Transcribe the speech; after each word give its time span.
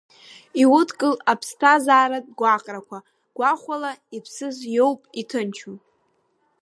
Иудкыл 0.61 1.13
аԥсҭазаратә 1.31 2.31
гәаҟрақәа 2.39 2.97
гәахәала, 3.37 3.91
иԥсыз 4.15 4.57
иоуп 4.75 5.01
иҭынчу! 5.21 5.75